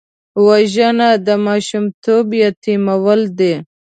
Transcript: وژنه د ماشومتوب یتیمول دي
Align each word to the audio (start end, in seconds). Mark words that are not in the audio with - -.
وژنه 0.47 1.09
د 1.25 1.27
ماشومتوب 1.45 2.25
یتیمول 2.43 3.21
دي 3.39 3.53